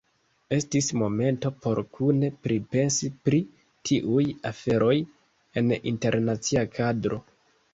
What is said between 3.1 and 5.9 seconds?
pri tiuj aferoj en